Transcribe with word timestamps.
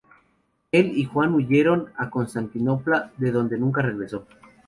Él 0.71 0.93
y 0.97 1.03
Juan 1.03 1.35
huyeron 1.35 1.91
a 1.95 2.09
Constantinopla, 2.09 3.11
de 3.17 3.31
donde 3.31 3.59
nunca 3.59 3.83
regresó. 3.83 4.25